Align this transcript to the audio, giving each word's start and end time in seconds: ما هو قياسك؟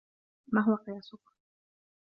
ما 0.53 0.61
هو 0.61 0.75
قياسك؟ 0.75 1.19